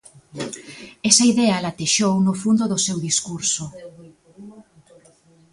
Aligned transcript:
Esa 1.09 1.23
idea 1.33 1.63
latexou 1.65 2.15
no 2.21 2.33
fundo 2.41 2.63
do 2.71 2.77
seu 2.85 2.97
discurso. 3.07 3.65